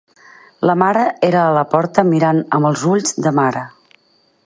La 0.69 0.75
mare 0.83 1.03
era 1.27 1.37
a 1.49 1.53
la 1.57 1.65
porta 1.75 2.07
mirant 2.15 2.43
amb 2.59 2.71
els 2.73 2.89
ulls 2.97 3.17
de 3.27 3.39
mare 3.43 3.67